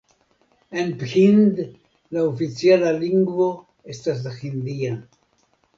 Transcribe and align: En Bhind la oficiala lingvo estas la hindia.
En 0.83 0.87
Bhind 1.01 1.61
la 2.17 2.25
oficiala 2.31 2.97
lingvo 3.05 3.49
estas 3.97 4.27
la 4.29 4.37
hindia. 4.43 4.99